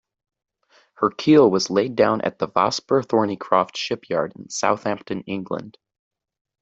[0.95, 5.77] Her keel was laid down at the Vosper Thornycroft shipyard in Southampton, England.